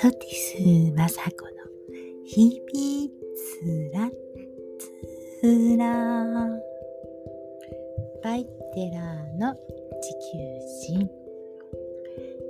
[0.00, 1.50] ソティスマサコの
[2.24, 4.08] 日々つら
[5.40, 6.46] つら。
[8.22, 9.56] バイテラーの
[10.00, 10.14] 地
[10.86, 11.10] 球人。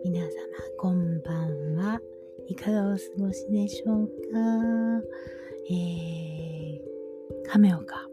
[0.05, 0.29] 皆様
[0.79, 1.98] こんばんは。
[2.48, 4.12] いかがお過ごしでしょうか。
[5.70, 8.06] えー、亀岡。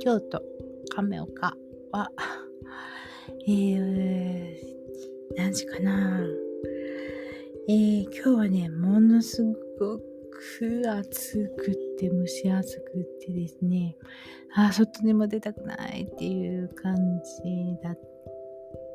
[0.00, 0.42] 京都。
[0.90, 1.56] 亀岡
[1.92, 2.10] は
[3.48, 4.54] えー、
[5.34, 6.20] 何時かな。
[10.88, 13.96] 暑くって蒸し暑くってですね、
[14.54, 17.98] あ、外にも出たくないっていう感じだっ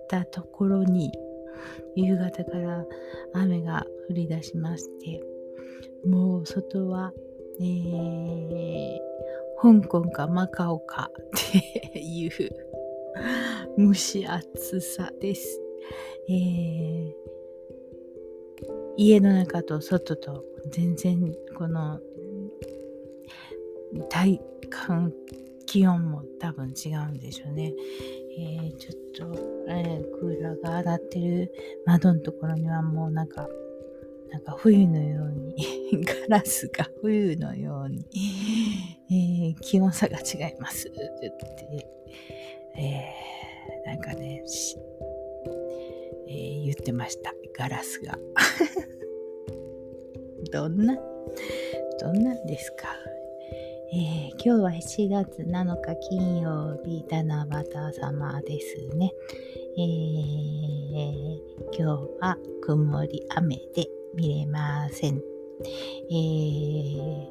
[0.10, 1.12] たところに、
[1.96, 2.86] 夕方から
[3.34, 5.22] 雨が降り出しまして、
[6.08, 7.12] もう外は、
[7.60, 9.00] えー、
[9.62, 11.52] 香港かマカオかっ
[11.92, 12.32] ていう
[13.78, 15.62] 蒸し暑さです。
[16.30, 17.41] えー
[18.98, 22.00] 家の中と外と全然この
[24.10, 24.40] 体
[24.70, 25.14] 感
[25.66, 27.74] 気温も多分違うんでしょうね。
[28.38, 31.52] えー、ちょっと、えー、クーラーが上がってる
[31.86, 33.48] 窓のところにはもうなんか、
[34.32, 35.56] なんか冬のように
[36.30, 38.06] ガラスが冬のように
[39.14, 41.88] えー、気温差が違いますって言って、
[42.78, 44.42] えー、なんかね、
[46.28, 47.34] えー、言ってました。
[47.54, 48.18] ガラスが。
[50.50, 50.98] どんな、
[52.00, 52.88] どんなんですか？
[53.94, 59.12] えー、今日は7月7日金曜日、七夕様ですね。
[59.78, 61.40] えー、
[61.78, 65.22] 今日は曇り雨で見れません。
[66.10, 67.30] えー、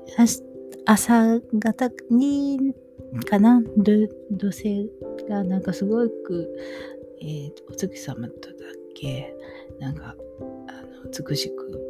[0.87, 2.75] 朝方に
[3.29, 3.63] かな？
[3.77, 4.07] 土
[4.47, 4.91] 星
[5.29, 6.49] がなんかすごく、
[7.23, 8.59] えー、お月様とだっ
[8.95, 9.35] け？
[9.79, 10.15] なんか
[10.69, 10.73] あ
[11.05, 11.90] の美しく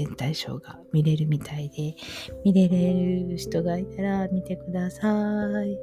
[0.00, 1.94] 天体ショーが見れるみたいで、
[2.42, 5.06] 見れる人がいたら見てくださ
[5.62, 5.76] い。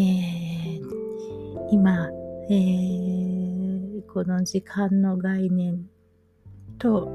[0.00, 0.80] えー、
[1.72, 2.08] 今、
[2.48, 5.90] えー、この時間の概念
[6.78, 7.08] と、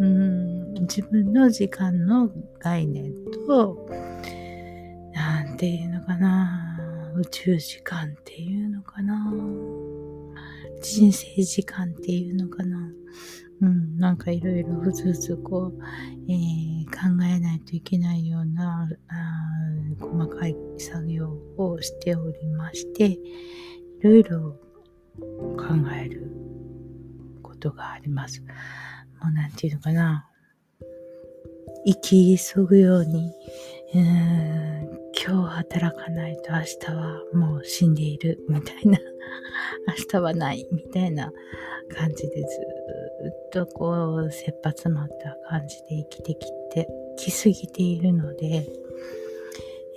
[0.00, 3.12] うん、自分の時間の概念
[3.46, 3.86] と、
[5.12, 9.30] なんていうのかな、宇宙時間っていうのかな、
[10.80, 12.90] 人生時間っていうのかな。
[13.60, 15.82] うん、なんかいろいろふつふつこう、
[16.28, 23.18] えー、考えないといけないようなあ細かい作業をしておりまして、い
[24.02, 24.56] ろいろ
[25.56, 26.30] 考える
[27.42, 28.40] ことがあります。
[29.22, 30.28] もうなんていうのかな。
[31.86, 33.30] 生き急ぐように、
[33.94, 34.64] うん
[35.26, 38.98] 今日働かないと明日はもう死んでいるみたいな、
[39.86, 41.30] 明日はないみたいな
[41.96, 48.68] 感じでずっとずっとこう、切羽詰まった感じで生きてきて、きすぎているので、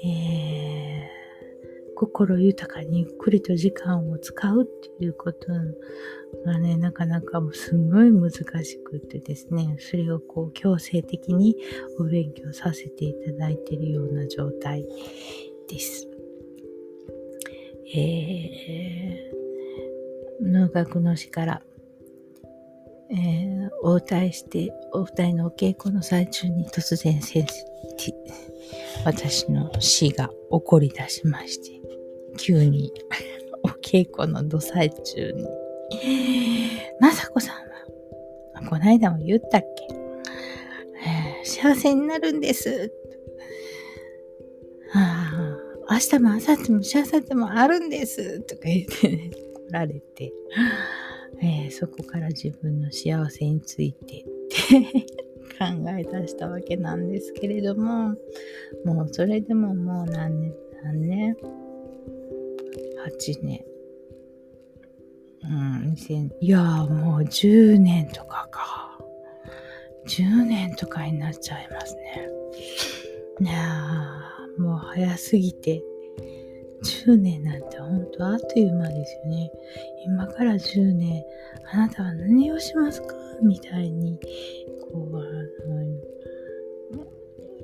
[0.05, 5.47] えー、心豊かにゆっくりと時間を使うっていうこと
[6.45, 11.57] がね、なかなかもうすごい難しくってですね、それをこう強制的に
[11.99, 14.85] お勉強させていただいているような状態
[15.67, 16.07] です。
[17.93, 21.63] えー、能楽の詩から
[23.09, 27.67] えー、応対して、お二人のお稽古の最中に突然先生、
[29.05, 31.81] 私の死が起こり出しまして、
[32.37, 32.91] 急に
[33.63, 35.45] お稽古のど最中に、
[36.99, 37.55] まさこさん
[38.63, 39.87] は、こないだも言ったっけ、
[41.05, 42.91] えー、幸せになるんです。
[44.93, 45.57] あ
[45.87, 48.41] あ、明日も明後日も幸せもあるんです。
[48.41, 49.31] とか言ってね、
[49.69, 50.33] 来られて、
[51.41, 54.25] えー、そこから自分の幸せについてっ
[54.69, 55.05] て
[55.57, 55.65] 考
[55.97, 58.15] え出したわけなんですけれども、
[58.85, 60.53] もうそれでももう何年、
[60.83, 61.35] 何年
[63.05, 63.65] ?8 年。
[65.43, 68.99] うん、2000いやもう10年とかか。
[70.07, 72.29] 10年とかになっちゃいますね。
[73.41, 73.83] いや
[74.57, 75.83] もう早すぎて、
[76.87, 79.51] 10年なんてほんとあっという間ですよね。
[80.05, 81.23] 今から10年、
[81.71, 83.15] あなたは何をしますか？
[83.43, 84.17] みたいに、
[84.91, 85.21] こう、あ
[85.67, 85.83] の、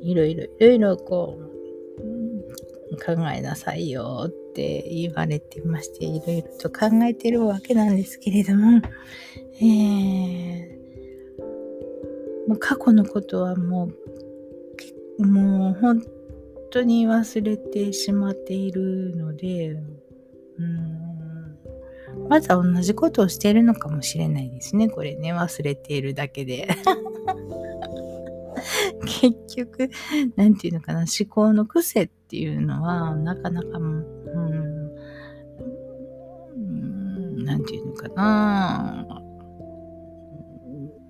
[0.01, 1.53] いろいろいろいろこう、
[2.97, 8.81] 考えなさいよって言われてまして、いろいろと考えてるわけなんですけれども、
[9.59, 10.69] えー、
[12.47, 13.89] もう過去のことはも
[15.17, 16.03] う、もう本
[16.73, 21.55] 当に忘れてしまっているので、うん、
[22.27, 24.89] まずは同じことをしているのかもしれないですね。
[24.89, 26.67] これね、忘れているだけで。
[29.05, 29.89] 結局、
[30.35, 34.05] なんていうのかな、思考の癖っていうのは、なかなか、うん、
[36.55, 39.12] うん、なんていうのかな、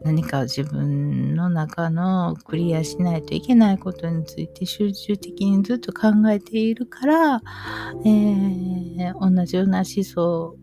[0.04, 7.42] 何か自分の中のクリアしないといけないことについて集中的にずっと考えているから、
[8.06, 10.58] えー、同じような思想、思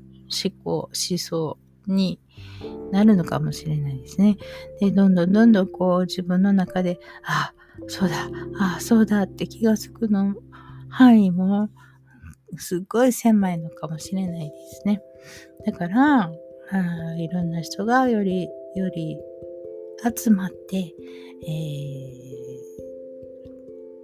[0.62, 2.20] 考、思想に
[2.92, 4.36] なるのかもしれないですね。
[4.80, 7.54] で、どんどんどんどんこう自分の中で、あ、
[7.88, 8.28] そうだ、
[8.58, 10.34] あ、そうだって気がつくの
[10.90, 11.70] 範囲も
[12.58, 15.02] すっごい狭いのかもしれないですね。
[15.64, 16.30] だから、
[16.72, 19.18] あいろんな人がより、より
[20.16, 22.20] 集まって、えー、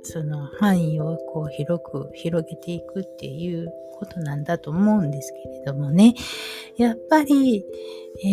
[0.02, 6.14] その範囲をこう広く広げていくっていうことなんだと思うんですけれどもね。
[6.76, 7.64] やっぱり、
[8.24, 8.26] え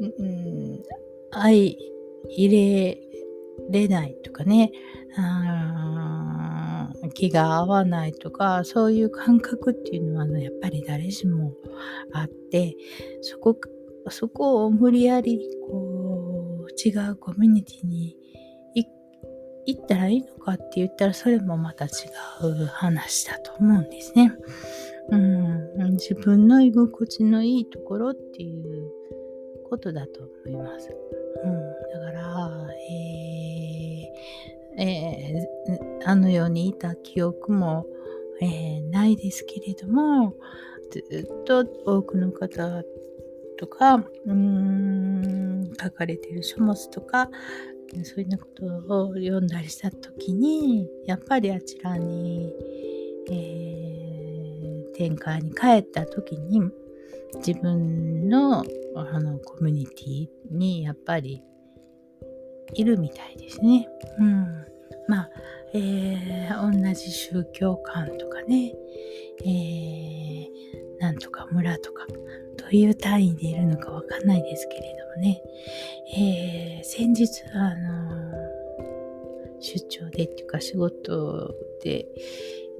[0.00, 0.82] ー、うん、
[1.30, 1.50] 相
[2.28, 2.98] 入れ
[3.70, 4.72] れないとかね、
[7.14, 11.52] 気が合わないとか、そういう感覚っていうのは、ね、やっぱり誰しも
[12.12, 12.76] あって、
[13.22, 13.56] そこ、
[14.10, 15.40] そこを無理やり、
[15.70, 18.16] こう、違うコミュニティに
[19.66, 21.88] 行ったらいいのかって言ったら、それもまた違
[22.42, 24.32] う話だと思うんですね。
[25.10, 28.90] うん、自分の居心地のいいところっていう
[29.68, 30.90] ことだと思います。
[31.44, 31.60] うん、
[31.92, 37.86] だから、えーえー、あの世にいた記憶も、
[38.40, 40.34] えー、ないですけれども、
[40.90, 42.82] ずっと多くの方
[43.58, 47.30] とか、うーん、書かれている書物とか、
[48.02, 52.52] そういうことを読んだりした時に、やっぱりあちらに、
[53.30, 56.60] えー、展開に帰った時に、
[57.36, 58.64] 自分の
[58.96, 61.42] あのコミュニティにやっぱり
[62.74, 63.88] いるみたいですね。
[64.18, 64.64] うん。
[65.08, 65.30] まあ、
[65.76, 68.72] えー、同じ宗教観とかね、
[69.44, 72.06] えー、なんとか村とか、
[72.56, 75.42] どういう単位でいるのかわかんないですけれどもね、
[76.16, 78.32] えー、先日、あの
[79.60, 82.06] 出張でっていうか仕事で、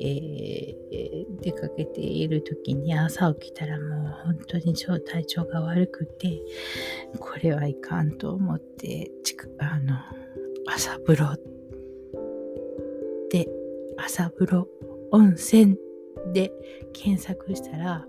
[0.01, 6.41] えー、出かけている時に朝起きたらもう本当に体調が悪くて、
[7.19, 9.11] これはいかんと思って、
[9.59, 9.97] あの、
[10.67, 11.54] 朝風呂で、
[13.97, 14.69] 朝風呂
[15.11, 15.77] 温泉
[16.33, 16.53] で
[16.93, 18.07] 検索したら、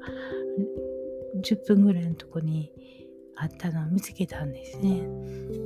[1.41, 2.71] 10分ぐらいのとこに
[3.35, 5.01] あったのを見つけたんですね。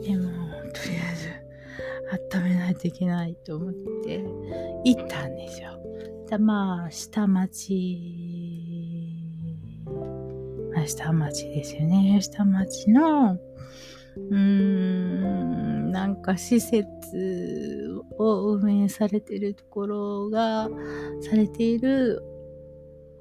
[0.02, 0.32] でも、
[0.74, 3.74] とりあえず、温めないといけないと思っ
[4.04, 4.20] て
[4.86, 5.80] 行ったんですよ。
[6.30, 8.10] だまあ、下町、
[10.86, 12.20] 下町ですよね。
[12.22, 13.38] 下町の、
[14.30, 20.70] うーん、なんか施設を運営されてるところが、
[21.22, 22.22] されている、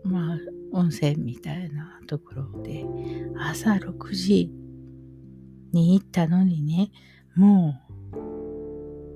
[0.02, 0.38] まあ、
[0.72, 2.84] 温泉みたいなところで、
[3.38, 4.50] 朝6時
[5.72, 6.90] に行ったのにね、
[7.36, 7.74] も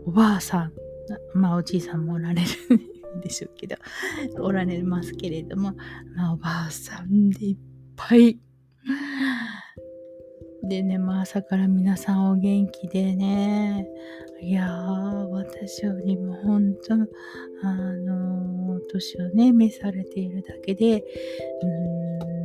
[0.06, 0.72] う、おばあさん、
[1.34, 3.76] まあおじいさんもおられるんでしょうけど、
[4.40, 5.74] おられますけれども、
[6.14, 7.56] まあおばあさんでいっ
[7.96, 8.40] ぱい。
[10.72, 13.86] でね、まあ朝から皆さんお元気でね、
[14.40, 16.96] いやー、私よりも本当、あ
[17.92, 21.04] のー、年をね、召されているだけで、
[21.62, 21.66] う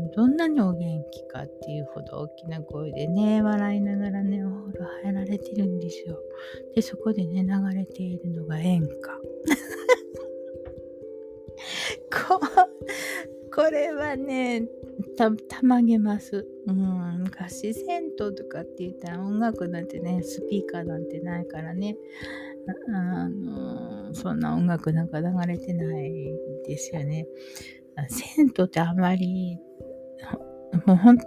[0.10, 0.80] ん、どんなにお元
[1.10, 6.20] 気かっていうほど大きな声でね、笑いながらね、お風呂入られてるんですよ。
[6.76, 8.92] で、そこでね、流れているのが演歌。
[12.38, 12.42] こ
[13.58, 14.68] これはね、
[15.18, 15.32] た、
[15.64, 16.46] まげます。
[16.68, 21.98] うん、昔銭湯とかって言ったら音楽なんてね、スピーカーなんてないからね、
[22.94, 26.32] あの、そんな音楽なんか流れてない
[26.68, 27.26] ですよね。
[28.10, 29.58] 銭湯ってあまり、
[30.86, 31.18] もうほん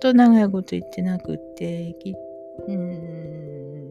[0.00, 1.94] と長いこと言ってなくって、
[2.66, 3.49] うん、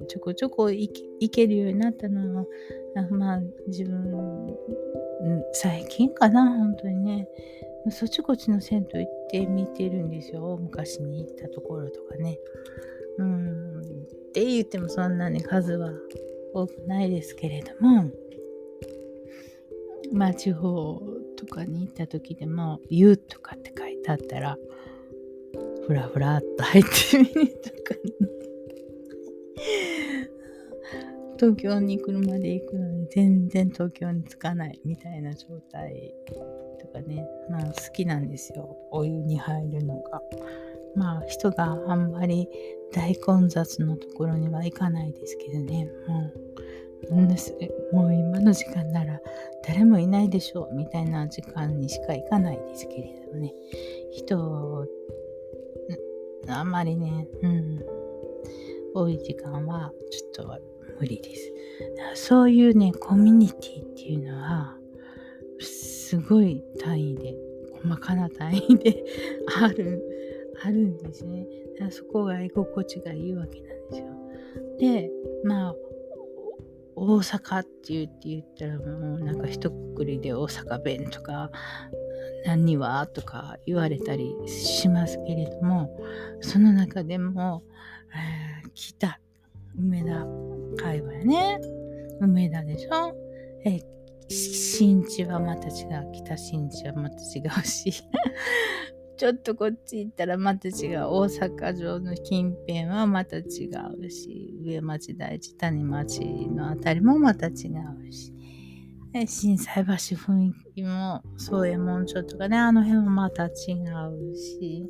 [0.10, 2.46] ちょこちょこ行けるようになったのは、
[3.12, 4.58] まあ自分、
[5.54, 7.28] 最近かな、本当にね。
[7.92, 10.58] そっちこっちの銭湯行ってみてるんですよ。
[10.60, 12.39] 昔に行ったところとかね。
[13.20, 13.80] うん。
[13.80, 13.84] っ
[14.34, 15.92] て言ってもそんなに数は
[16.54, 18.10] 多くないですけれども、
[20.12, 21.01] まあ地方
[21.38, 24.58] とかに行った時でも、湯とかって書いてあったら、
[25.86, 26.89] ふらふらっと入って
[27.20, 28.38] みるとかね。
[31.39, 36.13] 東京に車で行くのに全然東京に着かないみたいな状態
[36.81, 38.75] とかね、まあ好きなんですよ。
[38.91, 40.22] お湯に入るのが。
[40.96, 42.50] まあ人があんまり
[42.91, 45.89] 大混雑のところには行かないですけどね。
[47.10, 49.22] もう、もう今の時間なら
[49.65, 53.53] 誰もいないでしょうみたいな時間にしか行かないですけれどもね。
[54.12, 54.88] 人、
[56.50, 57.86] あんまりね、うん、
[58.93, 61.53] 多い時間はちょっと無理です。
[62.27, 64.75] そういうね、コミュニティっていうのは、
[65.60, 67.36] すごい単位で、
[67.82, 69.03] 細かな単位で
[69.62, 70.03] ある、
[70.63, 71.48] あるんですね。
[71.89, 74.06] そこが居心地がいいわけなんですよ。
[74.79, 75.12] で、
[75.44, 75.75] まあ、
[77.01, 81.50] 大阪って言って言ったらもうなんか一括りで大阪弁とか
[82.46, 85.98] 何はとか言われたりしますけれども
[86.41, 87.63] その中でも、
[88.63, 89.20] えー、北
[89.77, 90.25] 梅田
[90.78, 91.60] 界隈ね
[92.22, 93.16] 梅田でしょ？
[93.66, 93.80] え
[94.30, 97.92] 新地はまた違う北新地はまた違うし
[99.18, 101.08] ちょっとこっち行ったらまた違う。
[101.08, 103.42] 大阪城の近辺はまた違
[104.02, 108.34] うし、上町大地谷町のあたりもまた違うし。
[109.28, 114.86] 心斎橋雰囲気も、宗右衛門町とかね、あの辺もまた違うし。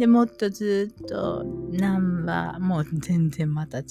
[0.00, 3.82] で、もっとずっと南波も全然また違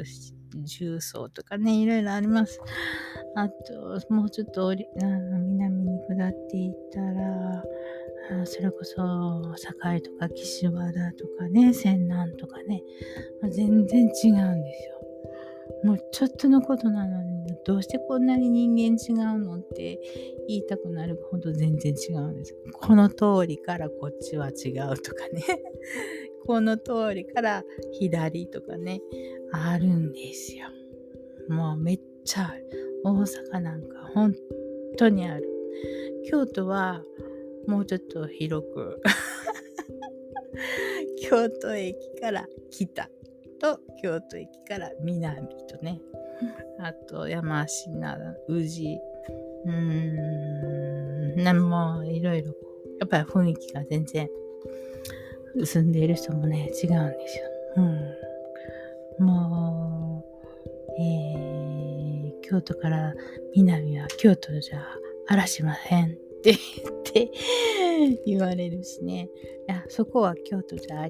[0.00, 0.34] うし。
[0.54, 2.60] 重曹とかね、いろいろあります。
[3.34, 7.64] あと、もうちょっとあの南に下っていったら、
[8.46, 12.82] それこそ堺とか岸和田とかね泉南とかね、
[13.42, 15.00] ま、全然違うんですよ。
[15.84, 19.98] もうちょっとのことなのにどうしてこんなに人間違うのって
[20.46, 22.54] 言いたくなるほど全然違うんです。
[22.74, 25.42] この通りからこっちは違うとかね。
[26.46, 29.00] この通りから左とかね
[29.52, 30.66] あるんですよ。
[31.48, 34.34] もうめっちゃある大阪なんか本
[34.96, 35.48] 当にある。
[36.30, 37.02] 京都は
[37.66, 39.00] もうちょっと広く。
[41.22, 43.08] 京都駅から北
[43.60, 46.00] と京都駅から南とね。
[46.78, 47.70] あと山科
[48.48, 48.98] 宇治。
[49.66, 49.72] うー
[51.36, 51.36] ん。
[51.36, 52.54] なんもいろいろ
[52.98, 54.28] やっぱり雰囲気が全然
[55.64, 57.44] 住んでいる人もね違うんですよ。
[59.18, 60.24] うん、も
[60.98, 63.14] う、えー、京都から
[63.54, 64.84] 南は京都じゃ
[65.28, 66.08] あらしませんっ
[66.42, 67.30] て言って
[68.26, 69.28] 言われるしね。
[69.68, 71.08] いや、そこは京都じゃ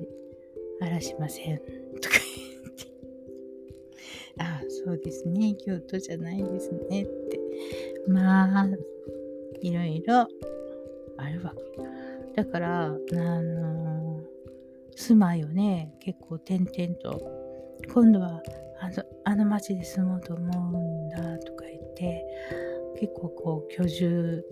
[0.83, 1.59] あらしません。
[1.59, 2.87] とか言って。
[4.39, 5.55] あ、そうですね。
[5.55, 7.03] 京都じゃないですね。
[7.03, 7.41] って。
[8.09, 8.67] まあ、
[9.61, 10.29] いろいろ
[11.17, 12.43] あるわけ。
[12.43, 14.00] だから、あの
[15.01, 17.21] 住まいをね、結構点々と、
[17.93, 18.43] 今度は
[18.81, 22.25] あのあの町で住もうと思うんだとか言って、
[23.01, 24.45] 結構こう居住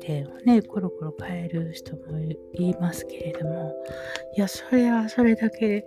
[0.00, 2.18] 点をねコロコロ変える人も
[2.54, 3.74] いますけれども
[4.36, 5.84] いやそれはそれだけ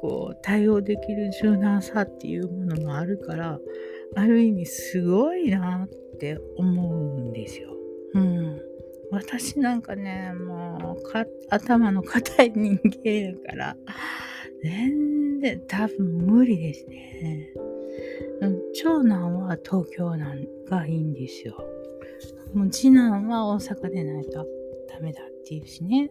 [0.00, 3.58] こう対応できる柔軟さっていうものもあるから
[4.16, 7.74] ある意味すごいなって思うんですよ。
[8.14, 8.60] うん、
[9.10, 11.08] 私なんかねもう
[11.50, 13.76] 頭の固い人間やから
[14.62, 17.48] 全然多分無理ですね。
[18.74, 21.56] 長男は東京なんがいいんですよ。
[22.54, 24.46] もう次男は大阪でないと
[24.88, 26.10] ダメだっていうしね。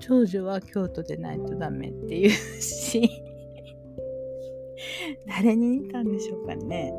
[0.00, 3.10] 長女は京都でないとダメっていうし
[5.26, 6.92] 誰に似たんでしょうかね。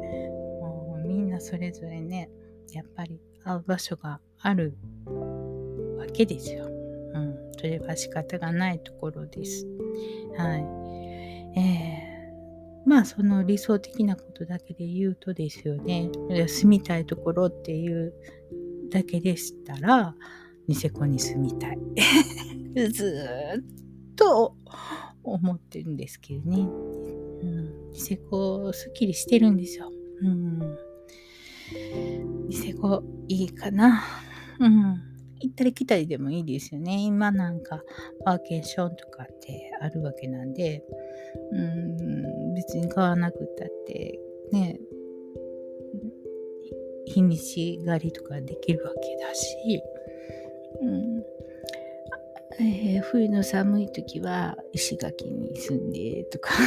[0.62, 2.30] もうみんなそれぞれね、
[2.72, 4.78] やっぱり会う場所がある
[5.98, 6.66] わけですよ。
[6.66, 7.36] うん。
[7.58, 9.66] それは仕方がないところです。
[10.38, 11.60] はい。
[11.60, 12.12] えー
[12.86, 16.10] まあその理想的なことだけで言うとですよね
[16.48, 18.14] 住みたいところっていう
[18.90, 20.16] だけでしたら
[20.68, 21.80] ニセコに住みたい
[22.92, 23.16] ず
[23.60, 24.56] っと
[25.24, 30.78] 思ってるんですけどね、うん、ニセコすっきりしてるんですよ、うん、
[32.48, 34.04] ニセコいいかな
[34.60, 35.12] うん。
[35.44, 36.98] 行ったり来たりでもいいですよね。
[37.04, 37.84] 今なんか
[38.26, 40.84] ワーケーションとかってあるわけなんで、
[41.52, 44.20] うん、別に買わなくたって
[44.52, 44.80] ね、
[47.06, 49.82] 日にち狩りとかできるわけだし、
[50.82, 51.24] うん。
[52.60, 56.52] えー、冬の寒い時は石垣に住んでとか。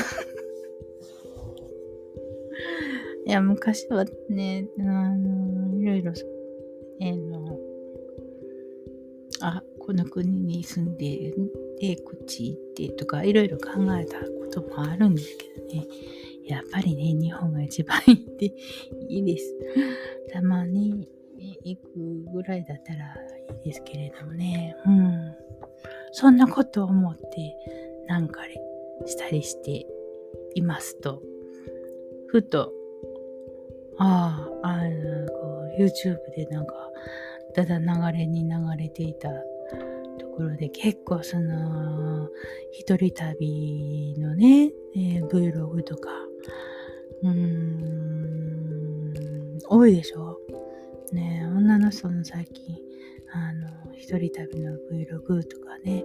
[3.26, 4.82] いや昔はねあ
[5.16, 6.12] のいろいろ、
[7.00, 7.53] えー、の
[9.46, 11.34] あこの国に住んで
[11.80, 15.86] でこっち行ってとかいろいろ考えたこともあるんですけどね
[16.46, 18.44] やっぱりね、日本が一番いいって
[19.08, 19.54] いいです。
[20.30, 21.08] たまに
[21.62, 21.88] 行く
[22.32, 23.16] ぐらいだったら
[23.56, 24.76] いいですけれどもね。
[24.86, 25.32] うん。
[26.12, 27.56] そんなことを思って、
[28.08, 28.42] なんか
[29.06, 29.86] したりして
[30.54, 31.22] いますと、
[32.26, 32.70] ふと、
[33.96, 36.74] ああ、あの、こう、YouTube でなんか、
[37.54, 37.87] ただ流
[38.18, 39.28] れに流れていた
[40.18, 42.28] ところで結構その
[42.73, 46.11] 一人旅のね、えー、Vlog とか
[47.23, 49.14] うーん
[49.68, 50.38] 多いでしょ？
[51.12, 52.76] ね女の人の最近
[53.34, 56.04] あの一人旅の Vlog とかね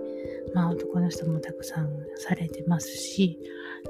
[0.54, 3.40] まあ男の人もたくさんされてますし、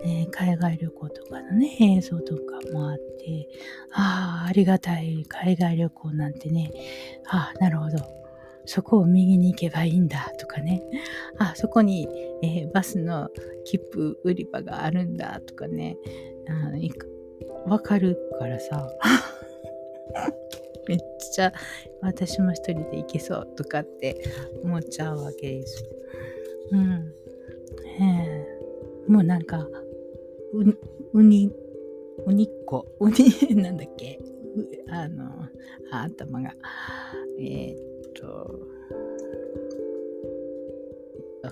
[0.04, 2.42] えー、海外旅行とかのね映像とか
[2.74, 3.48] もあって
[3.92, 6.72] ああありがたい海外旅行なんてね
[7.28, 7.98] ああなるほど
[8.66, 10.84] そこを右に行けばいいんだとかね。
[11.40, 12.08] あ、そこに、
[12.44, 13.30] えー、バスの
[13.66, 15.98] 切符売り場があるんだとかね。
[17.66, 18.88] わかるからさ。
[20.90, 21.00] めっ
[21.34, 21.54] ちゃ
[22.02, 24.24] 私も一人で行けそうとかって
[24.64, 25.86] 思っちゃうわけです。
[26.72, 27.14] うん。
[28.02, 29.68] えー、もうなんか、
[30.54, 30.64] う、
[31.14, 31.52] うに、
[32.26, 33.16] うにっこ、うに、
[33.62, 34.20] なんだっけ、
[34.90, 35.26] あの、
[35.92, 36.56] あ頭が、
[37.40, 38.60] えー、と、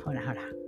[0.03, 0.67] ほらほら。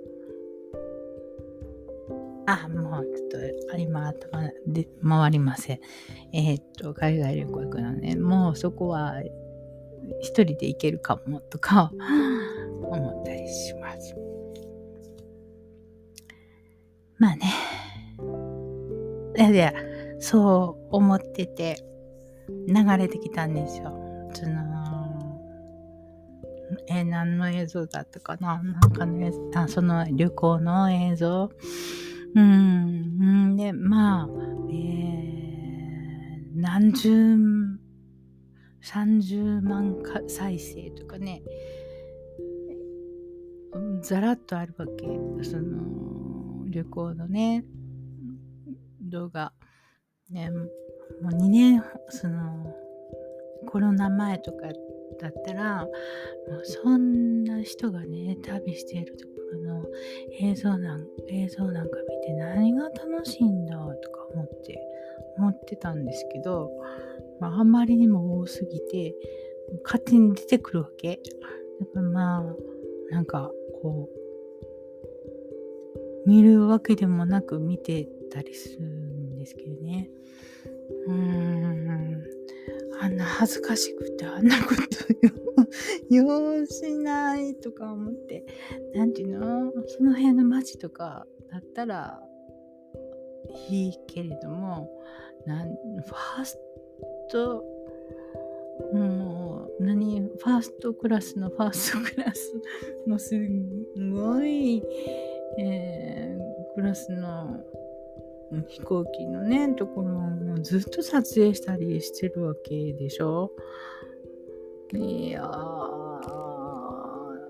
[2.50, 5.79] あ、もうちょっと今頭で回りません。
[6.34, 9.22] えー、っと、海外旅行行くのね、もうそこは
[10.22, 11.91] 一人で行けるかもとか
[12.82, 14.15] 思ったりします。
[17.20, 17.53] まあね。
[19.38, 19.74] いやいや、
[20.20, 21.86] そう思ってて
[22.68, 23.94] 流れてきたんですよ。
[24.34, 24.70] その
[26.88, 28.62] えー、何の映像だったかな？
[28.63, 31.51] なんかね、あその旅行の映像
[32.36, 34.29] うん、で、まあ、
[34.71, 37.10] えー、何十、
[38.82, 41.41] 30万か再生とかね、
[44.01, 45.06] ざらっとあるわけ。
[45.43, 47.65] その、旅行のね、
[49.01, 49.54] 動画。
[50.30, 50.60] ね、も
[51.23, 52.75] う2年、その、
[53.67, 54.67] コロナ前とか
[55.19, 55.91] だったら、も
[56.62, 59.85] うそんな人がね、旅しているところの
[60.39, 64.79] 映像なん映像なんか見て何が楽しいんだとか思って、
[65.38, 66.69] 思ってたんですけど、
[67.39, 69.15] まあ、あんまりにも多すぎて、
[69.83, 71.19] 勝手に出てくるわけ。
[71.79, 72.55] だからまあ、
[73.12, 74.09] なんかこ
[76.25, 79.88] う、見るわけでもなく見てたりするんですけどね。
[83.39, 88.43] 恥ずかしくてあんなことようしないとか思って、
[88.93, 89.71] なんていうの？
[89.88, 92.21] その辺の街とかだったら
[93.69, 94.89] いいけれども、
[95.45, 96.60] なんファース
[97.32, 97.63] ト、
[98.93, 102.62] もう、何、ファーストクラスのファーストクラス
[103.08, 104.84] のすんごい、
[105.60, 107.63] えー、クラスの
[108.67, 110.17] 飛行機のね、ところ
[110.53, 113.51] をずっと撮影したりしてるわけでしょ？
[114.93, 116.21] いやー、も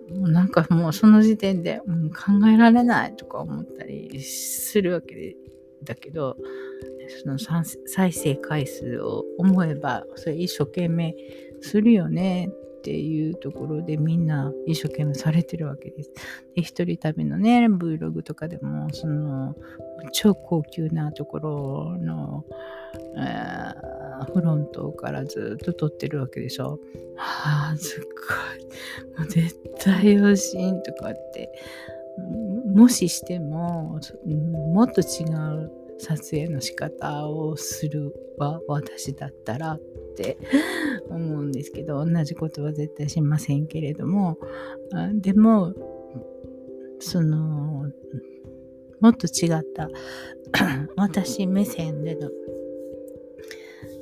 [0.10, 5.38] うなんかもうその時点で、うん、考えられないとか思ったりするわけ
[5.84, 6.36] だけど、
[7.24, 7.64] その再
[8.12, 11.16] 生回数を思えば、それ一生懸命
[11.62, 16.12] するよねっていうところでみんな一生懸命されてるわけです。
[16.56, 19.54] で、一人旅のね、Vlog とかでも、その、
[20.14, 22.46] 超高級なところの、
[23.18, 26.80] えー、フロントからずっと撮ってるわけでしょ。
[27.18, 29.20] はあ、すっごい。
[29.20, 31.52] もう絶対欲しいとかって、
[32.74, 34.00] もししても、
[34.74, 39.80] もっと違う撮影の仕方をするわ、私だったらっ
[40.20, 40.38] て
[41.10, 44.38] 思うんですけど、同じことは絶対しませんけれども、
[45.14, 45.74] でも、
[47.00, 47.90] その、
[49.00, 49.90] もっと違った
[50.98, 52.30] 私目線での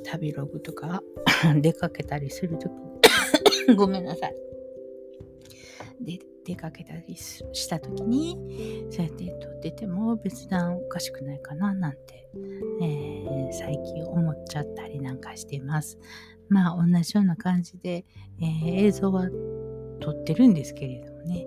[0.04, 1.02] 旅ログとか
[1.60, 2.72] 出かけたりするとき
[3.76, 4.34] ごめんなさい。
[6.00, 12.28] で出かけたりした時にそうやって撮ってても別段おかしくないかななんて、
[12.80, 13.07] えー、
[13.52, 15.98] 最近思っちゃったりなんかしてます。
[16.48, 18.04] まあ同じような感じで、
[18.40, 19.28] えー、映像は
[20.00, 21.46] 撮ってるんですけれどもね、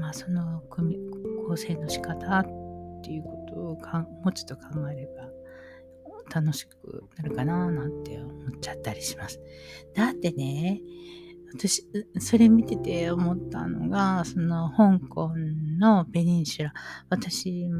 [0.00, 0.98] まあその組
[1.46, 2.44] 構成の仕方っ
[3.02, 5.28] ていうことをかもうちょっと考えれば
[6.34, 9.40] 楽しくなるかななんて思っちゃったりします。
[9.94, 10.80] だってね、
[11.54, 11.86] 私、
[12.18, 15.32] それ見てて思ったのが、その香港
[15.78, 16.74] のペニンシュラ。
[17.08, 17.70] 私、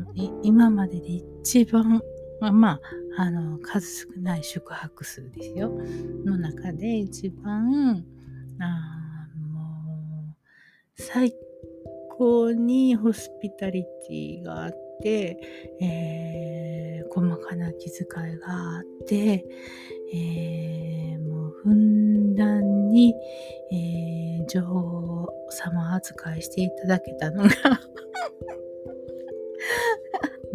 [0.43, 2.01] 今までで一番
[2.41, 2.81] まあ、まあ、
[3.23, 5.71] あの、数少ない宿泊数ですよ。
[6.25, 8.05] の中で一番、
[8.61, 10.35] あも
[10.99, 11.35] う、最
[12.11, 14.73] 高にホスピタリティがあっ
[15.03, 15.41] て、
[15.81, 19.45] えー、細かな気遣いがあって、
[20.13, 23.15] えー、もうふんだんに、
[23.73, 27.51] えー、女王様扱いしていただけたのが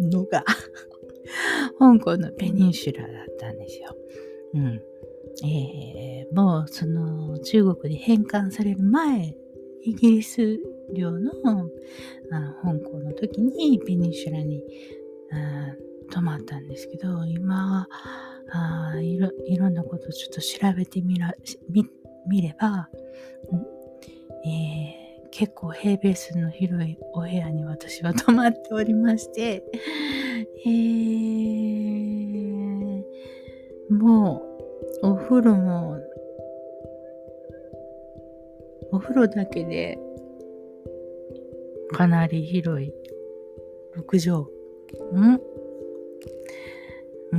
[0.00, 0.44] のが
[1.78, 3.96] 香港のペニンシュラだったんですよ。
[4.54, 4.82] うん。
[5.44, 9.34] えー、もうその中国に返還される前、
[9.82, 10.58] イギリス
[10.94, 11.32] 領の
[12.30, 14.62] あ香港の時にペニンシュラに
[16.10, 17.88] 泊まったんですけど、今
[18.52, 21.34] あいろいろんなことちょっと調べてみら
[21.68, 21.84] み
[22.26, 22.88] 見れば、
[24.46, 29.64] えー、結構平米数の広いお部屋に私は 泊まっておりまして、
[30.64, 31.33] えー、
[33.90, 34.42] も
[35.02, 36.00] うお風呂も
[38.92, 39.98] お風呂だけで
[41.92, 42.92] かなり広い
[43.96, 44.46] 6
[45.00, 45.40] 畳ん。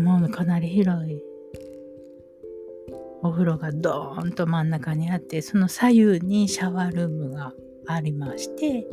[0.04, 1.22] もうかなり広い。
[3.24, 7.54] お風呂がドーンと真ん中にあってその左右にシャワールームが
[7.88, 8.86] ありまして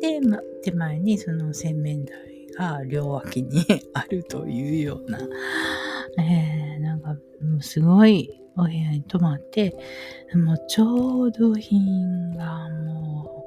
[0.00, 5.18] で、ま、手前にその洗面台が両脇にあるというような、
[6.18, 6.69] えー、
[7.60, 9.76] なんかすごいお部屋に泊まって
[10.34, 13.44] もう調度品がも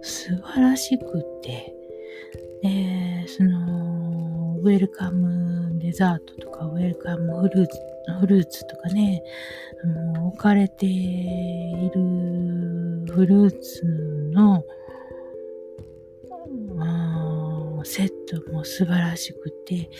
[0.00, 1.74] う素晴らしくて
[2.62, 7.78] でそのウェルカムデザートとかウェルカムフルーツ
[8.20, 9.22] フルーツとかね、
[9.84, 12.00] あの置かれている
[13.12, 13.84] フルーツ
[14.32, 14.64] の
[17.84, 19.90] セットも素晴らしくて、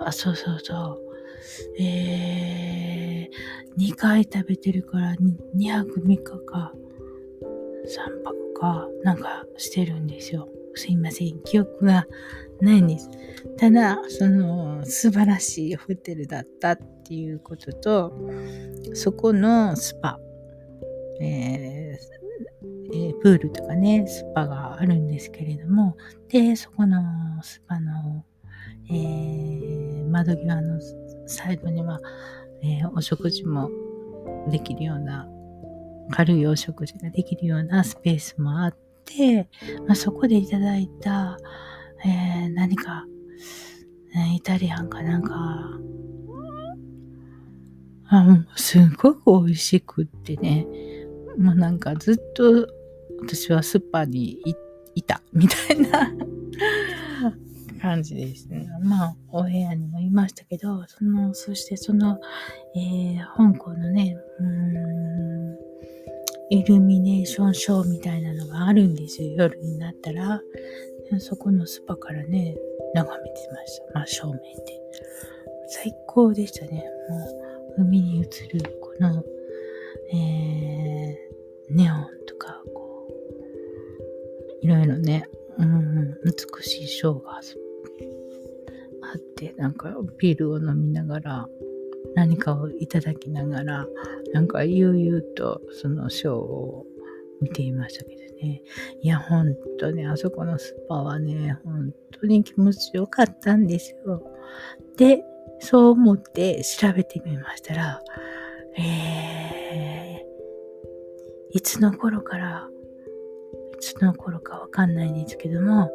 [0.00, 1.11] あ、そうそうそう。
[1.78, 5.14] えー、2回食べてるから
[5.56, 6.72] 2泊3日か
[7.86, 10.48] 3泊かなんかしてるんですよ。
[10.74, 11.42] すいません。
[11.42, 12.06] 記憶が
[12.60, 13.10] ないんです。
[13.58, 18.12] ただ、その素晴らしいホテルだったっていうことと、
[18.94, 20.18] そこのスパ、
[21.20, 22.22] えー
[22.94, 25.96] えー、プールとかね、スパがあるんですけれども、
[26.28, 27.00] で、そこの
[27.42, 28.24] スパの、
[28.90, 30.80] えー、窓際の
[31.26, 32.00] サイドには、
[32.62, 33.70] えー、お食事も
[34.50, 35.28] できるような、
[36.10, 39.48] 軽いお食事ができるようなスペースもあって、
[39.86, 41.38] まあ、そこでいただいた、
[42.04, 43.06] えー、何か、
[44.34, 45.34] イタリアンかなんか、
[48.14, 50.66] あすごく美味しくってね、
[51.38, 52.68] もうなんかずっと
[53.22, 54.38] 私はスーパーに
[54.94, 56.12] いたみたいな。
[57.82, 58.68] 感じですね。
[58.80, 62.20] まあ、お部屋にもいましたけど、その、そしてその、
[62.76, 65.58] えー、香港のね、うん、
[66.50, 69.32] イルミネーションショーみたいなのがあるんですよ。
[69.36, 70.40] 夜になったら。
[71.18, 72.56] そこのスパからね、
[72.94, 74.06] 眺めてました。
[74.06, 74.80] 真正面で。
[75.66, 76.84] 最高でしたね。
[77.10, 77.16] も
[77.78, 78.22] う、海に映
[78.56, 79.24] る、この、
[80.12, 87.42] えー、ネオンとか、こう、いろいろね、うん、美しいショーがあ
[89.18, 91.48] って、なんかビールを飲みながら、
[92.14, 93.86] 何かをいただきながら、
[94.32, 96.86] なんか悠々とそのショーを
[97.40, 98.62] 見ていましたけどね。
[99.00, 104.22] いや、ほんとね、あそこのスパはね、本当に気持ちよかったんですよ。
[104.96, 105.22] で、
[105.60, 108.02] そう思って調べてみましたら、
[108.78, 112.68] えー、いつの頃から、
[113.74, 115.90] いつの頃かわかんないんですけども、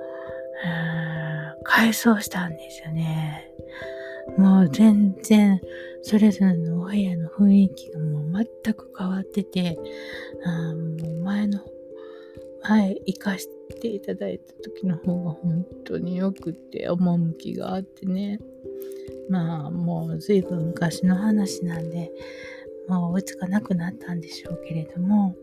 [1.63, 3.52] 改装したんですよね。
[4.38, 5.62] もう全然、
[6.02, 9.78] それぞれのお部屋の雰囲気がもう全く変わってて、
[10.43, 11.60] あもう前の、
[12.67, 13.48] 前行かし
[13.82, 18.39] ていただいた時の方が本当によくて、趣があってね。
[19.30, 22.12] まあ、もう随分昔の話なんで、
[22.88, 25.36] もう追いつかなくなったんでしょうけれども、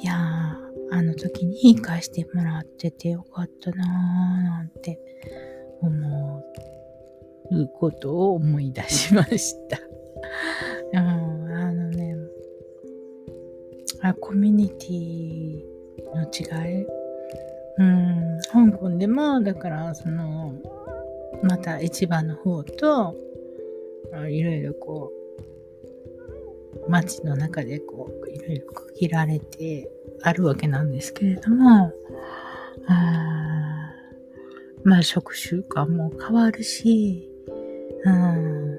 [0.00, 3.86] いやー、あの時に行かしてもらっててよかったなー
[4.44, 4.98] なんて
[5.80, 6.44] 思
[7.50, 9.78] うことを思い出しました。
[10.92, 12.16] うん、あのね、
[14.00, 15.64] あコミュニティ
[16.14, 16.86] の違い？
[17.76, 20.54] うん、香港でも、だから、その、
[21.42, 23.16] また市場の方と、
[24.28, 25.10] いろいろこ
[26.86, 29.90] う、街の中でこう、いろいろ区切られて
[30.22, 31.92] あるわけなんですけれども、
[32.86, 33.92] あ
[34.84, 37.28] まあ食習慣も変わるし、
[38.04, 38.78] うん、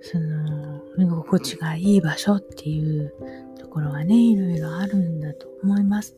[0.00, 3.12] その、居心地がいい場所っていう
[3.58, 6.14] ところがね、いろいろあるんだと思います。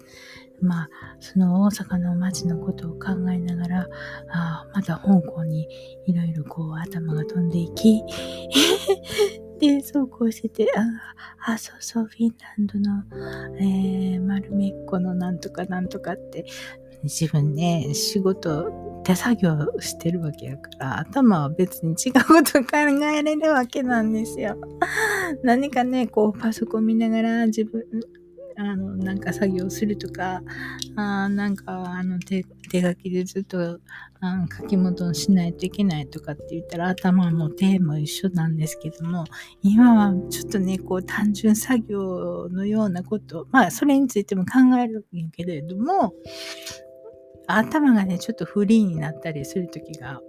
[0.60, 0.90] まあ、
[1.20, 3.88] その大阪の街のことを考えながら、
[4.28, 5.66] あまた香港に
[6.06, 8.02] いろいろこう頭が飛んでいき、
[9.60, 10.68] で、そうこうしてて、
[11.44, 13.04] あ、あ、そうそう、フィンランドの、
[13.58, 16.46] えー、丸めっこのなんとかなんとかって、
[17.02, 18.72] 自分ね、仕事、
[19.04, 22.78] 手作業してるわけやから、頭は別に違うこと考
[23.14, 24.56] えれるわけなんですよ。
[25.42, 27.84] 何かね、こう、パソコン見ながら自分、
[28.60, 30.42] あの、なんか作業するとか、
[30.94, 33.80] あなんか、あの手、手書きでずっと
[34.20, 39.24] あ書き物しないといけないとかって言ったら頭も手も一緒なんですけども、
[39.62, 46.12] 今はちょっとね、こう単純作業のようなこと、まあそれについても考えるけれども、
[47.46, 50.20] 頭がね、ちょっとフリーになったりするときが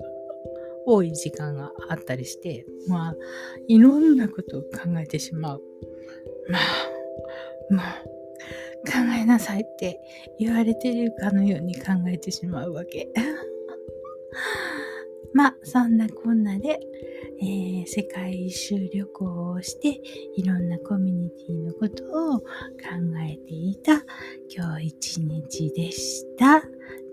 [0.85, 3.15] 多い時間があったりして、まあ、
[3.67, 5.61] いろんなことを考えてしまう。
[6.49, 6.61] まあ、
[7.69, 8.03] まあ、
[8.85, 9.99] 考えなさいって
[10.39, 13.09] 言われてるかのように考えてしまうわけ。
[15.33, 16.79] まあ、そんなこんなで、
[17.41, 20.01] えー、世界一周旅行をして、
[20.35, 22.45] いろんなコミュニティのことを考
[23.29, 24.03] えていた
[24.53, 26.61] 今日一日でした。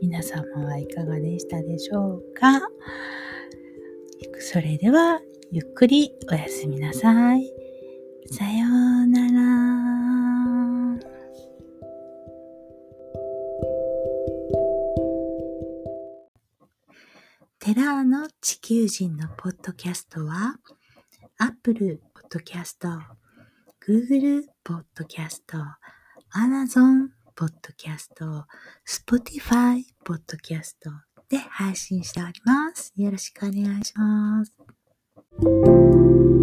[0.00, 2.60] 皆様はいかがでしたでしょうか？
[4.40, 7.52] それでは、ゆっくりおやすみなさい。
[8.30, 8.66] さよ
[9.04, 9.77] うなら。
[17.68, 20.54] テラーの地球人のポッドキャストは、
[21.36, 22.98] Apple Podcast、
[23.86, 25.42] Google Podcast、
[26.34, 28.46] Amazon Podcast、
[28.88, 30.76] Spotify Podcast
[31.28, 32.90] で配信しております。
[32.96, 36.37] よろしくお願いします。